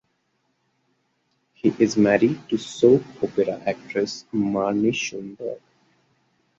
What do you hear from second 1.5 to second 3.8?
He is married to soap opera